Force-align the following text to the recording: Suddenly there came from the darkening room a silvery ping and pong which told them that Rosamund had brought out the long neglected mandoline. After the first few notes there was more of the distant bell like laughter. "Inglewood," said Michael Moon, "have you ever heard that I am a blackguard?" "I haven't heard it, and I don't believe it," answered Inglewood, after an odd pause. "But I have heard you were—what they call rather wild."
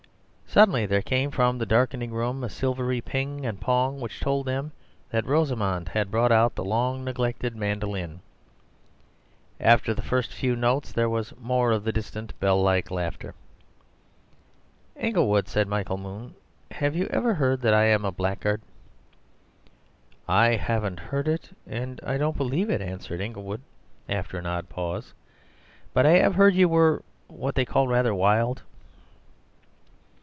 Suddenly 0.53 0.85
there 0.85 1.01
came 1.01 1.31
from 1.31 1.57
the 1.59 1.65
darkening 1.65 2.11
room 2.11 2.43
a 2.43 2.49
silvery 2.49 2.99
ping 2.99 3.45
and 3.45 3.61
pong 3.61 4.01
which 4.01 4.19
told 4.19 4.45
them 4.47 4.73
that 5.09 5.25
Rosamund 5.25 5.87
had 5.87 6.11
brought 6.11 6.33
out 6.33 6.55
the 6.55 6.65
long 6.65 7.05
neglected 7.05 7.55
mandoline. 7.55 8.19
After 9.61 9.93
the 9.93 10.01
first 10.01 10.33
few 10.33 10.57
notes 10.57 10.91
there 10.91 11.07
was 11.07 11.33
more 11.39 11.71
of 11.71 11.85
the 11.85 11.93
distant 11.93 12.37
bell 12.41 12.61
like 12.61 12.91
laughter. 12.91 13.33
"Inglewood," 14.97 15.47
said 15.47 15.69
Michael 15.69 15.97
Moon, 15.97 16.35
"have 16.71 16.97
you 16.97 17.07
ever 17.11 17.33
heard 17.35 17.61
that 17.61 17.73
I 17.73 17.85
am 17.85 18.03
a 18.03 18.11
blackguard?" 18.11 18.61
"I 20.27 20.55
haven't 20.57 20.99
heard 20.99 21.29
it, 21.29 21.51
and 21.65 22.01
I 22.05 22.17
don't 22.17 22.35
believe 22.35 22.69
it," 22.69 22.81
answered 22.81 23.21
Inglewood, 23.21 23.61
after 24.09 24.37
an 24.37 24.45
odd 24.47 24.67
pause. 24.67 25.13
"But 25.93 26.05
I 26.05 26.17
have 26.17 26.35
heard 26.35 26.55
you 26.55 26.67
were—what 26.67 27.55
they 27.55 27.63
call 27.63 27.87
rather 27.87 28.13
wild." 28.13 28.63